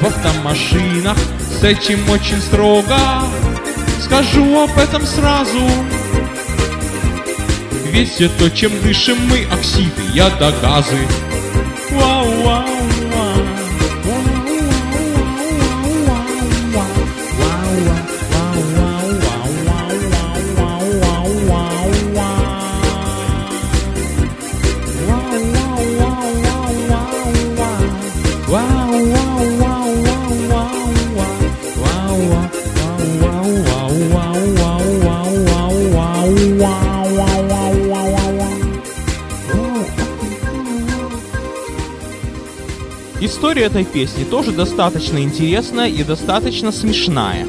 В 0.00 0.06
автомашинах 0.06 1.16
С 1.60 1.62
этим 1.62 2.08
очень 2.10 2.40
строго 2.40 2.96
Скажу 4.04 4.60
об 4.60 4.76
этом 4.76 5.06
сразу. 5.06 5.58
Ведь 7.90 8.10
все 8.10 8.28
то, 8.28 8.50
чем 8.50 8.70
дышим 8.82 9.16
мы 9.30 9.46
Оксиды, 9.50 10.02
яда, 10.12 10.52
газы 10.60 10.98
История 43.54 43.66
этой 43.68 43.84
песни 43.84 44.24
тоже 44.24 44.50
достаточно 44.50 45.18
интересная 45.18 45.86
и 45.86 46.02
достаточно 46.02 46.72
смешная. 46.72 47.46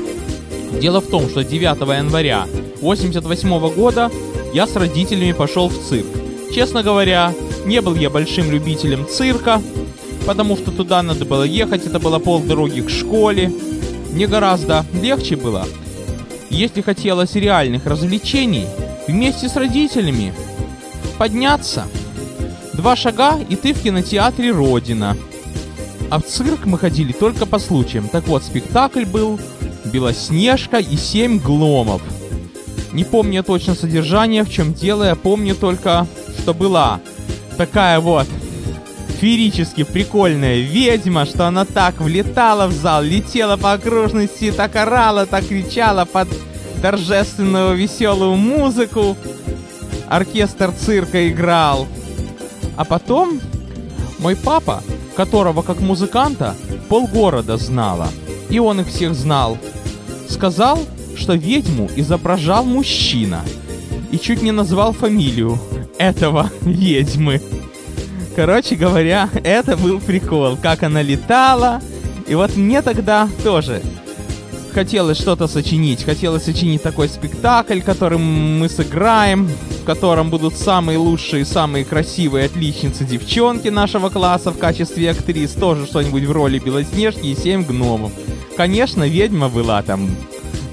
Дело 0.80 1.02
в 1.02 1.08
том, 1.08 1.28
что 1.28 1.44
9 1.44 1.64
января 1.98 2.44
1988 2.44 3.74
года 3.74 4.12
я 4.54 4.68
с 4.68 4.76
родителями 4.76 5.32
пошел 5.32 5.68
в 5.68 5.84
цирк. 5.84 6.06
Честно 6.54 6.84
говоря, 6.84 7.34
не 7.66 7.82
был 7.82 7.96
я 7.96 8.12
большим 8.12 8.52
любителем 8.52 9.08
цирка, 9.08 9.64
потому 10.28 10.56
что 10.58 10.70
туда 10.70 11.02
надо 11.02 11.26
было 11.26 11.42
ехать, 11.42 11.88
это 11.88 11.98
было 11.98 12.20
полдороги 12.20 12.82
к 12.82 12.90
школе. 12.92 13.52
Мне 14.12 14.28
гораздо 14.28 14.86
легче 15.02 15.36
было, 15.36 15.66
если 16.52 16.82
хотелось 16.82 17.34
реальных 17.34 17.88
развлечений, 17.88 18.68
вместе 19.08 19.50
с 19.50 19.56
родителями 19.56 20.36
подняться. 21.18 21.88
Два 22.74 22.96
шага, 22.96 23.40
и 23.50 23.56
ты 23.56 23.74
в 23.74 23.82
кинотеатре 23.82 24.52
«Родина». 24.52 25.18
А 26.10 26.20
в 26.20 26.24
цирк 26.24 26.66
мы 26.66 26.78
ходили 26.78 27.12
только 27.12 27.46
по 27.46 27.60
случаям. 27.60 28.08
Так 28.10 28.28
вот, 28.28 28.44
спектакль 28.44 29.06
был 29.06 29.40
«Белоснежка 29.86 30.78
и 30.78 30.96
семь 30.98 31.40
гломов». 31.40 32.02
Не 32.94 33.04
помню 33.04 33.44
точно 33.44 33.76
содержание, 33.76 34.44
в 34.44 34.50
чем 34.50 34.74
дело, 34.74 35.04
я 35.04 35.16
помню 35.16 35.56
только, 35.56 36.08
что 36.40 36.54
была 36.54 37.02
такая 37.58 38.00
вот 38.00 38.28
феерически 39.20 39.84
прикольная 39.84 40.60
ведьма, 40.60 41.26
что 41.26 41.48
она 41.48 41.66
так 41.66 42.00
влетала 42.00 42.68
в 42.68 42.74
зал, 42.74 43.02
летела 43.04 43.58
по 43.58 43.74
окружности, 43.74 44.52
так 44.52 44.76
орала, 44.76 45.26
так 45.26 45.48
кричала 45.48 46.06
под 46.06 46.28
торжественную 46.82 47.76
веселую 47.76 48.36
музыку. 48.36 49.18
Оркестр 50.08 50.72
цирка 50.72 51.28
играл. 51.30 51.88
А 52.78 52.86
потом 52.86 53.42
мой 54.20 54.36
папа 54.36 54.84
которого 55.16 55.62
как 55.62 55.80
музыканта 55.80 56.56
полгорода 56.90 57.58
знала, 57.58 58.10
и 58.50 58.60
он 58.60 58.82
их 58.82 58.88
всех 58.88 59.14
знал. 59.16 59.58
Сказал, 60.30 60.80
что 61.16 61.34
ведьму 61.34 61.90
изображал 61.96 62.66
мужчина, 62.66 63.42
и 64.12 64.20
чуть 64.20 64.42
не 64.42 64.52
назвал 64.52 64.94
фамилию 64.94 65.60
этого 65.98 66.52
ведьмы. 66.62 67.42
Короче 68.36 68.76
говоря, 68.76 69.30
это 69.44 69.78
был 69.78 70.00
прикол, 70.00 70.58
как 70.62 70.84
она 70.84 71.02
летала. 71.02 71.82
И 72.28 72.36
вот 72.36 72.56
мне 72.56 72.82
тогда 72.82 73.30
тоже 73.44 73.82
хотелось 74.76 75.18
что-то 75.18 75.48
сочинить. 75.48 76.04
Хотелось 76.04 76.44
сочинить 76.44 76.84
такой 76.84 77.08
спектакль, 77.08 77.80
который 77.80 78.18
мы 78.18 78.68
сыграем, 78.68 79.48
в 79.48 79.86
котором 79.86 80.30
будут 80.30 80.58
самые 80.58 80.98
лучшие, 80.98 81.46
самые 81.46 81.86
красивые 81.86 82.48
отличницы 82.48 83.06
девчонки 83.06 83.70
нашего 83.70 84.10
класса 84.10 84.52
в 84.52 84.58
качестве 84.58 85.12
актрис. 85.12 85.52
Тоже 85.52 85.86
что-нибудь 85.86 86.26
в 86.26 86.32
роли 86.32 86.60
Белоснежки 86.60 87.28
и 87.28 87.36
Семь 87.36 87.64
гномов. 87.64 88.12
Конечно, 88.58 89.08
ведьма 89.08 89.48
была 89.48 89.82
там 89.82 90.10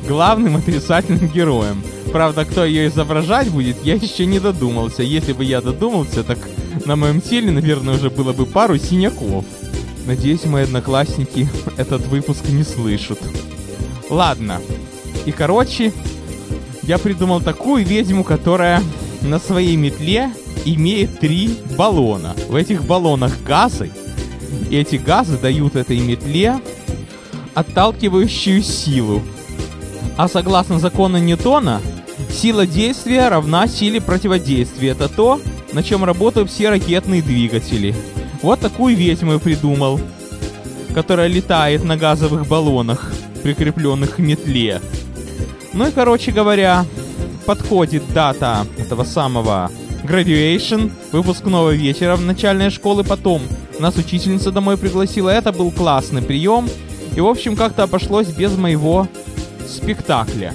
главным 0.09 0.57
отрицательным 0.57 1.29
героем. 1.29 1.81
Правда, 2.11 2.45
кто 2.45 2.65
ее 2.65 2.89
изображать 2.89 3.51
будет, 3.51 3.85
я 3.85 3.95
еще 3.95 4.27
не 4.27 4.41
додумался. 4.41 5.05
Если 5.05 5.33
бы 5.33 5.45
я 5.45 5.61
додумался, 5.61 6.25
так 6.25 6.39
на 6.87 6.97
моем 6.97 7.21
теле, 7.21 7.53
наверное, 7.53 7.95
уже 7.95 8.11
было 8.11 8.33
бы 8.33 8.47
пару 8.47 8.79
синяков. 8.79 9.45
Надеюсь, 10.07 10.45
мои 10.45 10.65
одноклассники 10.65 11.49
этот 11.77 12.05
выпуск 12.09 12.49
не 12.49 12.65
слышат. 12.65 13.21
Ладно. 14.13 14.61
И 15.25 15.33
короче, 15.33 15.91
я 16.83 16.99
придумал 16.99 17.41
такую 17.41 17.83
ведьму, 17.83 18.25
которая 18.25 18.83
на 19.23 19.39
своей 19.39 19.75
метле 19.77 20.31
имеет 20.67 21.19
три 21.19 21.59
баллона. 21.79 22.37
В 22.51 22.55
этих 22.55 22.85
баллонах 22.85 23.43
газы. 23.43 23.91
И 24.69 24.77
эти 24.77 24.97
газы 24.97 25.39
дают 25.39 25.77
этой 25.77 25.99
метле 25.99 26.61
отталкивающую 27.55 28.63
силу. 28.63 29.23
А 30.19 30.29
согласно 30.29 30.79
закону 30.79 31.17
Ньютона, 31.17 31.81
сила 32.31 32.67
действия 32.67 33.29
равна 33.29 33.67
силе 33.67 33.99
противодействия. 33.99 34.91
Это 34.91 35.09
то, 35.09 35.41
на 35.73 35.83
чем 35.83 36.05
работают 36.05 36.51
все 36.51 36.69
ракетные 36.69 37.23
двигатели. 37.23 37.95
Вот 38.43 38.61
такую 38.61 38.95
ведьму 38.95 39.33
я 39.33 39.39
придумал, 39.39 39.99
которая 40.93 41.29
летает 41.29 41.83
на 41.83 41.97
газовых 41.97 42.47
баллонах, 42.47 43.11
прикрепленных 43.43 44.17
к 44.17 44.19
метле. 44.19 44.81
Ну 45.73 45.89
и, 45.89 45.91
короче 45.91 46.33
говоря, 46.33 46.85
подходит 47.47 48.03
дата 48.13 48.67
этого 48.79 49.05
самого 49.05 49.71
graduation, 50.05 50.91
выпускного 51.13 51.71
вечера 51.71 52.17
в 52.17 52.23
начальной 52.23 52.71
школы. 52.71 53.05
Потом 53.05 53.43
нас 53.79 53.97
учительница 53.97 54.51
домой 54.51 54.77
пригласила. 54.77 55.31
Это 55.31 55.53
был 55.53 55.71
классный 55.71 56.23
прием. 56.23 56.69
И, 57.17 57.21
в 57.21 57.27
общем, 57.27 57.57
как-то 57.57 57.85
обошлось 57.85 58.29
без 58.29 58.57
моего 58.57 59.09
спектакля. 59.69 60.55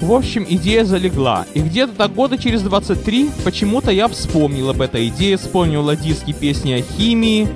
В 0.00 0.12
общем, 0.12 0.44
идея 0.48 0.84
залегла. 0.84 1.46
И 1.54 1.60
где-то 1.60 1.92
так 1.92 2.12
года 2.12 2.36
через 2.36 2.62
23 2.62 3.30
почему-то 3.44 3.90
я 3.92 4.08
вспомнил 4.08 4.70
об 4.70 4.80
этой 4.80 5.08
идее, 5.08 5.36
вспомнил 5.36 5.88
о 5.88 5.96
диске 5.96 6.32
песни 6.32 6.72
о 6.72 6.82
химии. 6.82 7.48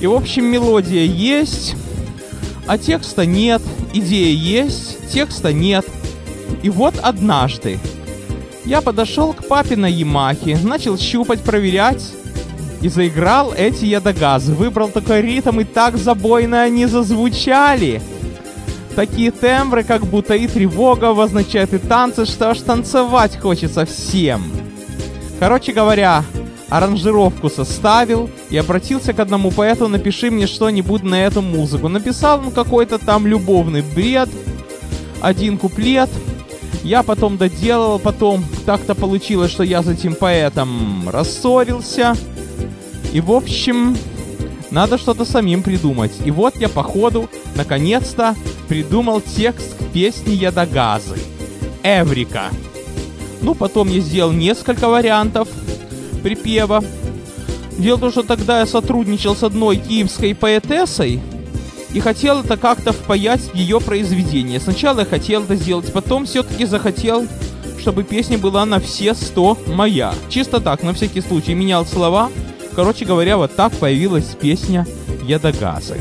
И, 0.00 0.06
в 0.06 0.14
общем, 0.14 0.46
мелодия 0.46 1.04
есть, 1.04 1.76
а 2.66 2.78
текста 2.78 3.26
нет. 3.26 3.62
Идея 3.92 4.34
есть, 4.34 5.10
текста 5.10 5.52
нет. 5.52 5.84
И 6.62 6.70
вот 6.70 6.94
однажды 7.02 7.78
я 8.64 8.80
подошел 8.80 9.32
к 9.32 9.46
папе 9.46 9.76
на 9.76 9.86
Ямахе, 9.86 10.58
начал 10.62 10.98
щупать, 10.98 11.40
проверять, 11.40 12.02
и 12.80 12.88
заиграл 12.88 13.52
эти 13.54 13.86
ядогазы. 13.86 14.52
Выбрал 14.52 14.88
такой 14.88 15.22
ритм, 15.22 15.60
и 15.60 15.64
так 15.64 15.96
забойно 15.96 16.62
они 16.62 16.86
зазвучали. 16.86 18.02
Такие 18.94 19.30
тембры, 19.30 19.82
как 19.82 20.06
будто 20.06 20.34
и 20.34 20.46
тревога 20.46 21.10
обозначает, 21.10 21.74
и 21.74 21.78
танцы, 21.78 22.26
что 22.26 22.50
аж 22.50 22.60
танцевать 22.60 23.40
хочется 23.40 23.86
всем. 23.86 24.44
Короче 25.40 25.72
говоря, 25.72 26.24
аранжировку 26.76 27.48
составил 27.50 28.28
и 28.50 28.56
обратился 28.56 29.12
к 29.12 29.20
одному 29.20 29.52
поэту, 29.52 29.86
напиши 29.86 30.32
мне 30.32 30.48
что-нибудь 30.48 31.04
на 31.04 31.24
эту 31.24 31.40
музыку. 31.40 31.88
Написал 31.88 32.40
он 32.40 32.50
какой-то 32.50 32.98
там 32.98 33.28
любовный 33.28 33.82
бред, 33.82 34.28
один 35.20 35.56
куплет, 35.56 36.10
я 36.82 37.04
потом 37.04 37.36
доделал, 37.36 38.00
потом 38.00 38.44
так-то 38.66 38.96
получилось, 38.96 39.52
что 39.52 39.62
я 39.62 39.84
с 39.84 39.88
этим 39.88 40.16
поэтом 40.16 41.08
рассорился. 41.08 42.16
И 43.12 43.20
в 43.20 43.30
общем, 43.30 43.96
надо 44.72 44.98
что-то 44.98 45.24
самим 45.24 45.62
придумать. 45.62 46.12
И 46.24 46.32
вот 46.32 46.56
я 46.56 46.68
походу, 46.68 47.30
наконец-то, 47.54 48.34
придумал 48.66 49.20
текст 49.20 49.76
к 49.76 49.92
песне 49.92 50.34
Ядогазы. 50.34 51.18
Эврика. 51.84 52.50
Ну, 53.42 53.54
потом 53.54 53.88
я 53.88 54.00
сделал 54.00 54.32
несколько 54.32 54.88
вариантов 54.88 55.46
припева. 56.24 56.82
Дело 57.78 57.96
в 57.98 58.00
том, 58.00 58.10
что 58.10 58.22
тогда 58.22 58.60
я 58.60 58.66
сотрудничал 58.66 59.36
с 59.36 59.42
одной 59.42 59.76
киевской 59.76 60.34
поэтессой, 60.34 61.20
и 61.92 62.00
хотел 62.00 62.40
это 62.40 62.56
как-то 62.56 62.92
впаять 62.92 63.42
в 63.42 63.54
ее 63.54 63.78
произведение. 63.78 64.58
Сначала 64.58 65.00
я 65.00 65.04
хотел 65.04 65.42
это 65.42 65.54
сделать, 65.54 65.92
потом 65.92 66.24
все-таки 66.24 66.64
захотел, 66.64 67.26
чтобы 67.78 68.02
песня 68.04 68.38
была 68.38 68.64
на 68.64 68.80
все 68.80 69.14
сто 69.14 69.58
моя. 69.66 70.14
Чисто 70.30 70.60
так, 70.60 70.82
на 70.82 70.94
всякий 70.94 71.20
случай, 71.20 71.54
менял 71.54 71.84
слова. 71.84 72.30
Короче 72.74 73.04
говоря, 73.04 73.36
вот 73.36 73.54
так 73.54 73.72
появилась 73.74 74.34
песня 74.40 74.86
«Ядогазы». 75.22 76.00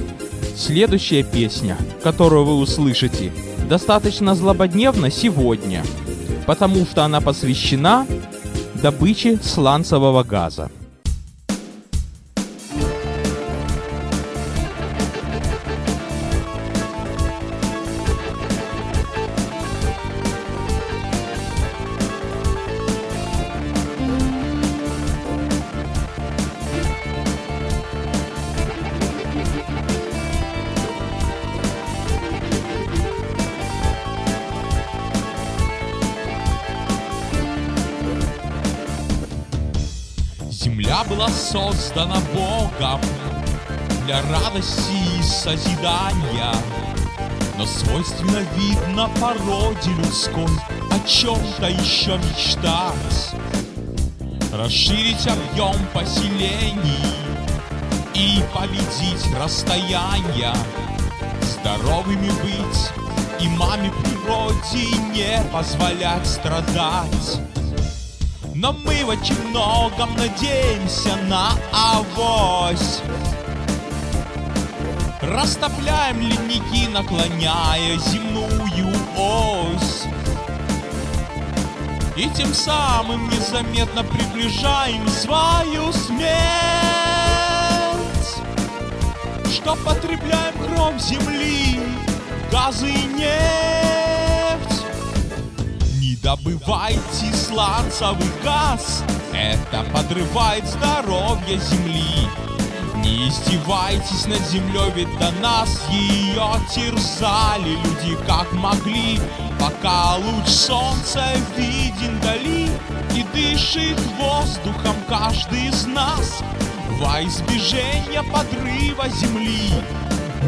Следующая 0.56 1.24
песня, 1.24 1.78
которую 2.02 2.46
вы 2.46 2.56
услышите, 2.56 3.32
достаточно 3.70 4.36
злободневна 4.36 5.10
сегодня, 5.10 5.84
потому 6.48 6.86
что 6.86 7.04
она 7.04 7.20
посвящена 7.22 8.08
добыче 8.84 9.40
сланцевого 9.42 10.24
газа. 10.24 10.70
Создана 41.94 42.20
Богом 42.34 43.00
для 44.06 44.22
радости 44.32 45.20
и 45.20 45.24
созидания, 45.24 46.54
но 47.58 47.66
свойственно 47.66 48.40
видно 48.56 49.10
породе 49.22 49.92
людской 49.92 50.48
о 50.92 51.08
чем-то 51.08 51.68
еще 51.68 52.18
мечтать, 52.18 53.36
расширить 54.54 55.28
объем 55.28 55.76
поселений 55.94 57.14
и 58.16 58.44
победить 58.54 59.26
расстояния, 59.40 60.56
здоровыми 61.42 62.30
быть 62.42 62.92
и 63.40 63.48
маме 63.50 63.92
природе 64.04 64.98
не 65.14 65.44
позволять 65.52 66.26
страдать. 66.26 67.40
Но 68.64 68.72
мы 68.72 69.04
в 69.04 69.10
очень 69.10 69.38
многом 69.50 70.16
надеемся 70.16 71.18
на 71.28 71.52
авось. 71.74 73.02
Растопляем 75.22 76.22
ледники, 76.22 76.88
наклоняя 76.88 77.98
земную 77.98 78.88
ось. 79.18 80.04
И 82.16 82.30
тем 82.30 82.54
самым 82.54 83.30
незаметно 83.32 84.02
приближаем 84.02 85.10
свою 85.10 85.92
смерть. 85.92 86.32
Что 89.52 89.76
потребляем 89.76 90.54
кровь 90.54 91.02
земли, 91.02 91.82
газы 92.50 92.90
и 92.90 93.04
нефть 93.08 93.93
добывайте 96.24 97.34
сланцевый 97.36 98.32
газ, 98.44 99.04
это 99.34 99.84
подрывает 99.92 100.66
здоровье 100.66 101.60
земли. 101.60 102.28
Не 102.96 103.28
издевайтесь 103.28 104.26
над 104.28 104.40
землей, 104.48 104.92
ведь 104.96 105.20
до 105.20 105.32
нас 105.42 105.82
ее 105.92 106.48
терзали 106.74 107.72
люди 107.72 108.18
как 108.26 108.52
могли, 108.54 109.20
пока 109.60 110.16
луч 110.16 110.48
солнца 110.48 111.26
виден 111.58 112.18
вдали 112.20 112.70
и 113.14 113.24
дышит 113.34 114.00
воздухом 114.18 114.96
каждый 115.10 115.68
из 115.68 115.86
нас 115.86 116.42
во 117.02 117.22
избежание 117.24 118.24
подрыва 118.24 119.10
земли. 119.10 119.74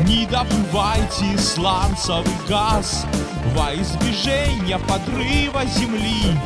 Не 0.05 0.25
добывайте 0.25 1.37
сланцевый 1.37 2.37
газ 2.47 3.05
во 3.55 3.73
избежание 3.73 4.77
подрыва 4.79 5.65
земли. 5.65 6.37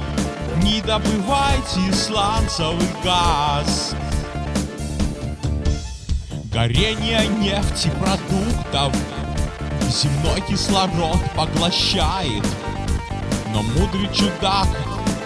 Не 0.62 0.82
добывайте 0.82 1.91
сланцевый 1.93 2.88
газ. 3.04 3.95
Горение 6.54 7.28
нефтепродуктов 7.28 8.93
земной 9.89 10.41
кислород 10.48 11.19
поглощает. 11.36 12.45
Но 13.54 13.63
мудрый 13.63 14.10
чудак 14.13 14.67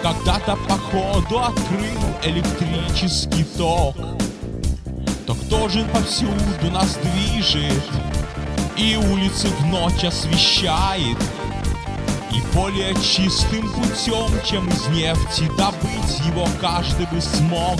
когда-то 0.02 0.56
походу 0.66 1.40
открыл 1.40 2.00
электрический 2.22 3.44
ток. 3.58 3.96
То 5.26 5.34
кто 5.34 5.68
же 5.68 5.84
повсюду 5.92 6.70
нас 6.70 6.98
движет? 7.02 7.82
и 8.76 8.96
улицы 8.96 9.48
в 9.48 9.66
ночь 9.66 10.04
освещает. 10.04 11.16
И 12.34 12.40
более 12.52 12.94
чистым 12.96 13.68
путем, 13.70 14.28
чем 14.44 14.68
из 14.68 14.88
нефти 14.88 15.48
добыть 15.56 16.20
его 16.26 16.46
каждый 16.60 17.06
бы 17.06 17.20
смог. 17.20 17.78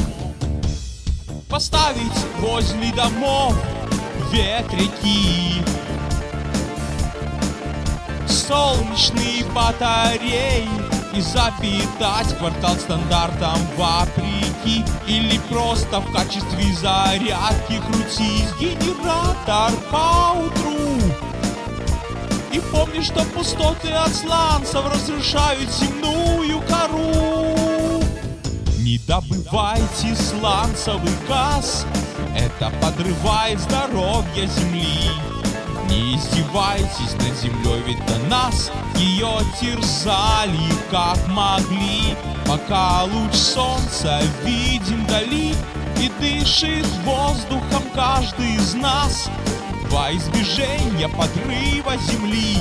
Поставить 1.48 2.24
возле 2.38 2.92
домов 2.92 3.54
ветряки, 4.32 5.62
солнечные 8.28 9.44
батареи 9.54 10.68
и 11.14 11.20
запитать 11.20 12.36
квартал 12.38 12.76
стандартом 12.76 13.58
вопреки. 13.76 14.84
Или 15.06 15.38
просто 15.50 16.00
в 16.00 16.12
качестве 16.12 16.72
зарядки 16.74 17.80
крутить 17.86 18.48
генератор 18.60 19.72
по 19.90 20.38
утру 20.38 20.63
И 22.54 22.60
помни, 22.70 23.00
что 23.00 23.24
пустоты 23.24 23.90
от 23.90 24.14
сланцев 24.14 24.84
разрушают 24.86 25.68
земную 25.72 26.60
кору 26.68 28.00
Не 28.78 28.96
добывайте 29.08 30.14
сланцевый 30.14 31.12
газ 31.28 31.84
Это 32.36 32.72
подрывает 32.80 33.58
здоровье 33.58 34.46
земли. 34.46 35.10
Не 35.90 36.14
издевайтесь 36.14 37.14
над 37.14 37.36
землей, 37.42 37.82
ведь 37.88 38.06
до 38.06 38.18
нас 38.28 38.70
ее 38.98 39.32
терзали 39.60 40.72
как 40.92 41.18
могли. 41.26 42.14
Пока 42.46 43.02
луч 43.02 43.34
солнца 43.34 44.20
видим 44.44 45.04
вдали 45.06 45.56
и 46.00 46.08
дышит 46.20 46.86
воздухом 47.04 47.82
каждый 47.96 48.54
из 48.54 48.74
нас 48.74 49.28
Во 49.94 50.12
избежание 50.12 51.08
подрыва 51.08 51.96
земли. 51.96 52.58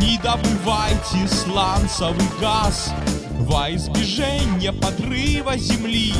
Не 0.00 0.18
добывайте 0.18 1.26
сланцевый 1.26 2.28
газ. 2.40 2.92
Во 3.40 3.68
избежание 3.72 4.72
подрыва 4.72 5.58
земли. 5.58 6.14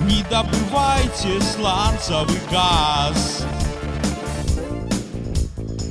Не 0.00 0.24
добывайте 0.24 1.40
сланцевый 1.40 2.40
газ. 2.50 3.44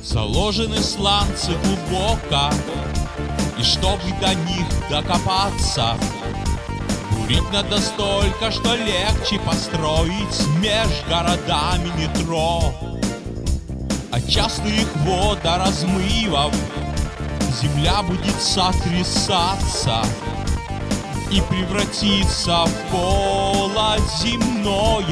Заложены 0.04 0.82
сланцы 0.82 1.52
глубоко 1.64 2.50
И 3.56 3.62
чтобы 3.62 4.02
до 4.20 4.34
них 4.34 4.66
докопаться 4.90 5.96
Курить 7.10 7.50
надо 7.50 7.78
столько, 7.78 8.50
что 8.50 8.74
легче 8.74 9.40
построить 9.40 10.46
меж 10.60 10.90
городами 11.08 11.90
метро. 11.98 12.91
От 14.12 14.28
частых 14.28 14.86
водоразмывов 15.06 16.54
земля 17.60 18.02
будет 18.02 18.40
сотрясаться 18.40 20.04
и 21.30 21.40
превратиться 21.40 22.66
в 22.66 22.72
полоземное 22.90 24.50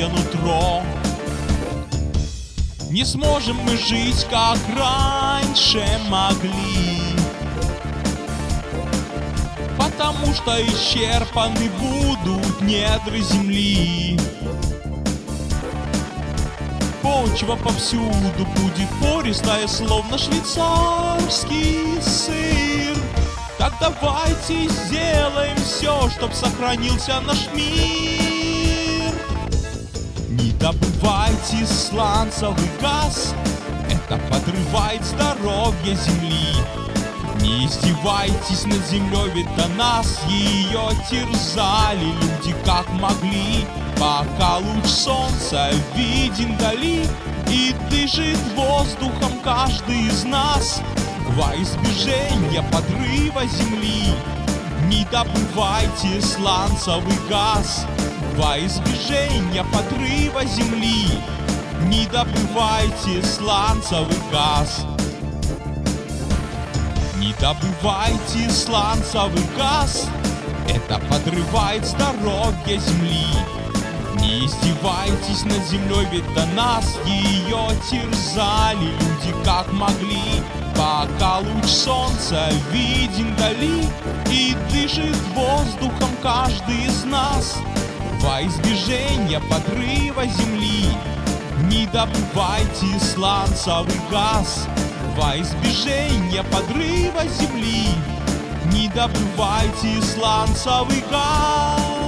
нутро. 0.08 0.82
Не 2.90 3.04
сможем 3.04 3.56
мы 3.64 3.76
жить, 3.78 4.26
как 4.30 4.58
раньше 4.76 5.82
могли 6.08 7.00
потому 10.00 10.32
что 10.34 10.60
исчерпаны 10.62 11.70
будут 11.78 12.60
недры 12.62 13.20
земли. 13.20 14.18
Почва 17.02 17.56
повсюду 17.56 18.46
будет 18.56 18.88
пористая, 19.00 19.66
словно 19.66 20.18
швейцарский 20.18 22.00
сыр. 22.02 22.96
Так 23.58 23.72
давайте 23.80 24.68
сделаем 24.68 25.56
все, 25.56 26.10
чтоб 26.10 26.32
сохранился 26.32 27.20
наш 27.20 27.48
мир. 27.54 29.12
Не 30.28 30.52
добывайте 30.52 31.66
сланцевый 31.66 32.70
газ, 32.80 33.34
это 33.90 34.18
подрывает 34.30 35.02
здоровье 35.04 35.94
земли. 35.96 36.54
Не 37.40 37.66
издевайтесь 37.66 38.66
над 38.66 38.86
землей, 38.88 39.30
ведь 39.34 39.56
до 39.56 39.68
нас 39.68 40.20
ее 40.28 40.90
терзали 41.10 42.04
люди 42.04 42.54
как 42.66 42.86
могли. 42.90 43.66
Пока 44.00 44.56
луч 44.56 44.86
солнца 44.86 45.68
виден 45.94 46.56
вдали 46.56 47.06
и 47.50 47.74
дышит 47.90 48.38
воздухом 48.56 49.38
каждый 49.44 50.06
из 50.06 50.24
нас, 50.24 50.80
во 51.36 51.54
избежание 51.56 52.62
подрыва 52.72 53.44
земли 53.44 54.14
не 54.86 55.04
добывайте 55.12 56.22
сланцевый 56.22 57.18
газ. 57.28 57.84
Во 58.38 58.58
избежание 58.58 59.64
подрыва 59.64 60.46
земли 60.46 61.06
не 61.82 62.06
добывайте 62.06 63.22
сланцевый 63.22 64.16
газ. 64.32 64.86
Не 67.18 67.34
добывайте 67.38 68.50
сланцевый 68.50 69.44
газ, 69.58 70.08
это 70.66 70.98
подрывает 71.10 71.84
здоровье 71.84 72.78
земли. 72.78 73.59
Издевайтесь 74.42 75.44
над 75.44 75.62
землей, 75.68 76.06
ведь 76.10 76.34
до 76.34 76.46
нас 76.56 76.98
ее 77.04 77.58
терзали 77.90 78.86
люди 78.86 79.34
как 79.44 79.70
могли. 79.70 80.42
Пока 80.74 81.40
луч 81.40 81.66
солнца 81.66 82.48
виден 82.72 83.34
вдали 83.34 83.84
и 84.30 84.56
дышит 84.72 85.14
воздухом 85.34 86.08
каждый 86.22 86.86
из 86.86 87.04
нас. 87.04 87.58
Во 88.20 88.42
избежание 88.42 89.40
подрыва 89.40 90.24
земли 90.26 90.86
не 91.64 91.86
добывайте 91.88 92.98
сланцевый 92.98 94.00
газ, 94.10 94.66
во 95.18 95.36
избежание 95.36 96.42
подрыва 96.44 97.26
земли 97.26 97.88
Не 98.72 98.88
добывайте 98.88 100.00
сланцевый 100.02 101.04
газ 101.10 101.99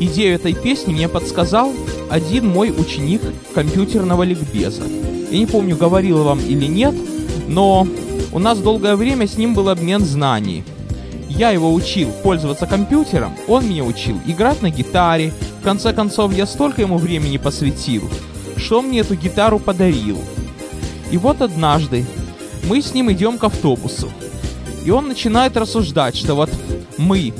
Идею 0.00 0.36
этой 0.36 0.54
песни 0.54 0.92
мне 0.92 1.08
подсказал 1.08 1.72
один 2.08 2.46
мой 2.46 2.70
ученик 2.70 3.20
компьютерного 3.52 4.22
ликбеза. 4.22 4.84
Я 5.30 5.38
не 5.38 5.46
помню, 5.46 5.76
говорил 5.76 6.22
вам 6.22 6.38
или 6.40 6.66
нет, 6.66 6.94
но 7.48 7.86
у 8.32 8.38
нас 8.38 8.58
долгое 8.58 8.94
время 8.94 9.26
с 9.26 9.36
ним 9.36 9.54
был 9.54 9.68
обмен 9.68 10.04
знаний. 10.04 10.62
Я 11.28 11.50
его 11.50 11.74
учил 11.74 12.10
пользоваться 12.22 12.66
компьютером, 12.66 13.34
он 13.48 13.68
меня 13.68 13.84
учил 13.84 14.18
играть 14.26 14.62
на 14.62 14.70
гитаре, 14.70 15.32
в 15.60 15.64
конце 15.64 15.92
концов, 15.92 16.32
я 16.32 16.46
столько 16.46 16.80
ему 16.80 16.96
времени 16.96 17.36
посвятил, 17.36 18.08
что 18.56 18.80
мне 18.80 19.00
эту 19.00 19.16
гитару 19.16 19.58
подарил. 19.58 20.18
И 21.10 21.18
вот 21.18 21.42
однажды 21.42 22.06
мы 22.68 22.80
с 22.80 22.94
ним 22.94 23.10
идем 23.10 23.38
к 23.38 23.44
автобусу. 23.44 24.08
И 24.84 24.90
он 24.90 25.08
начинает 25.08 25.56
рассуждать, 25.56 26.16
что 26.16 26.34
вот 26.34 26.50
мы 26.96 27.32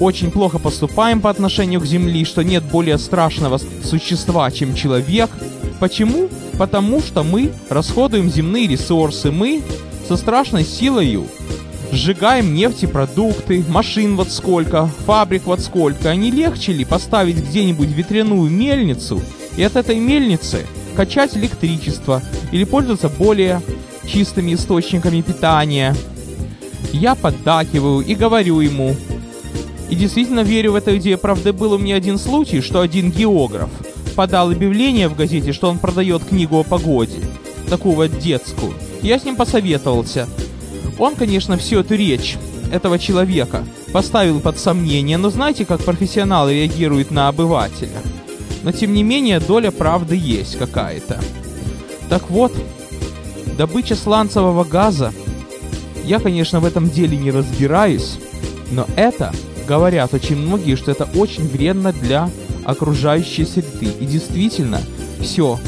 очень 0.00 0.30
плохо 0.30 0.58
поступаем 0.58 1.20
по 1.20 1.30
отношению 1.30 1.80
к 1.80 1.86
Земле, 1.86 2.24
что 2.24 2.42
нет 2.42 2.64
более 2.64 2.98
страшного 2.98 3.60
существа, 3.84 4.50
чем 4.50 4.74
человек. 4.74 5.30
Почему? 5.78 6.28
Потому 6.58 7.00
что 7.00 7.22
мы 7.22 7.52
расходуем 7.68 8.30
земные 8.30 8.66
ресурсы, 8.66 9.30
мы 9.30 9.62
со 10.08 10.16
страшной 10.16 10.64
силой 10.64 11.20
Сжигаем 11.92 12.54
нефтепродукты, 12.54 13.64
машин 13.68 14.16
вот 14.16 14.30
сколько, 14.30 14.86
фабрик 15.06 15.44
вот 15.46 15.60
сколько. 15.60 16.10
А 16.10 16.14
не 16.14 16.30
легче 16.30 16.72
ли 16.72 16.84
поставить 16.84 17.36
где-нибудь 17.36 17.88
ветряную 17.88 18.48
мельницу 18.48 19.20
и 19.56 19.62
от 19.62 19.74
этой 19.74 19.96
мельницы 19.96 20.66
качать 20.94 21.36
электричество 21.36 22.22
или 22.52 22.62
пользоваться 22.64 23.08
более 23.08 23.60
чистыми 24.06 24.54
источниками 24.54 25.20
питания? 25.20 25.96
Я 26.92 27.16
поддакиваю 27.16 28.00
и 28.00 28.14
говорю 28.14 28.60
ему. 28.60 28.94
И 29.90 29.96
действительно 29.96 30.40
верю 30.40 30.72
в 30.72 30.74
эту 30.76 30.96
идею. 30.98 31.18
Правда, 31.18 31.52
был 31.52 31.72
у 31.72 31.78
меня 31.78 31.96
один 31.96 32.16
случай, 32.16 32.60
что 32.60 32.80
один 32.80 33.10
географ 33.10 33.68
подал 34.14 34.50
объявление 34.50 35.08
в 35.08 35.16
газете, 35.16 35.52
что 35.52 35.68
он 35.68 35.78
продает 35.78 36.24
книгу 36.24 36.58
о 36.58 36.64
погоде, 36.64 37.18
такую 37.68 37.96
вот 37.96 38.18
детскую. 38.18 38.72
Я 39.02 39.18
с 39.18 39.24
ним 39.24 39.34
посоветовался. 39.34 40.28
Он, 40.98 41.16
конечно, 41.16 41.56
всю 41.56 41.80
эту 41.80 41.94
речь 41.94 42.36
этого 42.72 42.98
человека 42.98 43.64
поставил 43.92 44.40
под 44.40 44.58
сомнение, 44.58 45.18
но 45.18 45.30
знаете, 45.30 45.64
как 45.64 45.82
профессионал 45.82 46.48
реагирует 46.48 47.10
на 47.10 47.28
обывателя. 47.28 48.00
Но 48.62 48.72
тем 48.72 48.92
не 48.92 49.02
менее, 49.02 49.40
доля 49.40 49.70
правды 49.70 50.16
есть 50.16 50.56
какая-то. 50.56 51.18
Так 52.08 52.30
вот, 52.30 52.52
добыча 53.56 53.96
сланцевого 53.96 54.64
газа, 54.64 55.12
я, 56.04 56.20
конечно, 56.20 56.60
в 56.60 56.64
этом 56.64 56.90
деле 56.90 57.16
не 57.16 57.30
разбираюсь, 57.30 58.18
но 58.70 58.86
это 58.96 59.32
говорят 59.70 60.12
очень 60.14 60.34
многие, 60.34 60.74
что 60.74 60.90
это 60.90 61.08
очень 61.14 61.46
вредно 61.46 61.92
для 61.92 62.28
окружающей 62.64 63.44
среды. 63.44 63.86
И 64.00 64.04
действительно, 64.04 64.80
все 65.20 65.60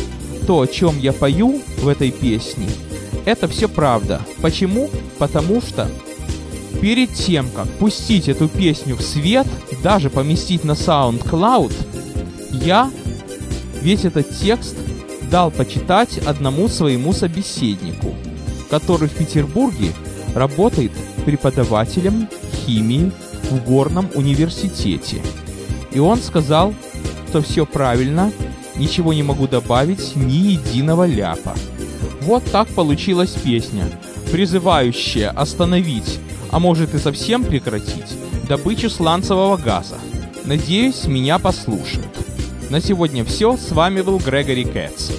то, 0.45 0.61
о 0.63 0.67
чем 0.67 0.99
я 0.99 1.13
пою 1.13 1.63
в 1.79 1.87
этой 1.87 2.11
песне, 2.11 2.67
это 3.27 3.47
все 3.47 3.69
правда. 3.69 4.21
Почему? 4.41 4.91
Потому 5.19 5.63
что 5.63 5.89
перед 6.81 7.15
тем, 7.15 7.49
как 7.51 7.69
пустить 7.79 8.29
эту 8.29 8.49
песню 8.49 8.97
в 8.97 9.03
свет, 9.03 9.47
даже 9.85 10.11
поместить 10.11 10.65
на 10.65 10.73
SoundCloud, 10.73 11.73
я 12.51 12.91
весь 13.83 14.05
этот 14.05 14.37
текст 14.37 14.75
дал 15.31 15.53
почитать 15.53 16.19
одному 16.27 16.67
своему 16.67 17.13
собеседнику, 17.13 18.17
который 18.69 19.09
в 19.09 19.13
Петербурге 19.13 19.93
работает 20.35 20.91
преподавателем 21.25 22.29
химии 22.67 23.13
в 23.53 23.65
горном 23.65 24.11
университете. 24.15 25.23
И 25.93 25.99
он 25.99 26.19
сказал, 26.19 26.75
что 27.29 27.43
все 27.43 27.67
правильно, 27.67 28.33
ничего 28.77 29.13
не 29.13 29.23
могу 29.23 29.47
добавить, 29.47 30.17
ни 30.17 30.53
единого 30.53 31.07
ляпа. 31.07 31.55
Вот 32.23 32.45
так 32.51 32.69
получилась 32.69 33.31
песня, 33.31 33.85
призывающая 34.31 35.31
остановить, 35.31 36.19
а 36.51 36.59
может 36.59 36.95
и 36.95 36.99
совсем 36.99 37.45
прекратить, 37.45 38.17
добычу 38.49 38.91
сланцевого 38.91 39.57
газа. 39.57 39.99
Надеюсь, 40.45 41.05
меня 41.05 41.39
послушают. 41.39 42.07
На 42.71 42.81
сегодня 42.81 43.25
все. 43.25 43.57
С 43.57 43.71
вами 43.73 44.01
был 44.01 44.19
Грегори 44.19 44.65
Кэтс. 44.65 45.11